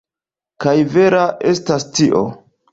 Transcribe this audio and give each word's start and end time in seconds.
Kaj 0.65 0.73
vera 0.95 1.21
estas 1.53 1.89
tio. 2.01 2.27